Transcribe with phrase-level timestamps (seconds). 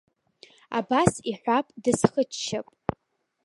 [0.77, 2.67] Абас иҳәап, дысхыччап.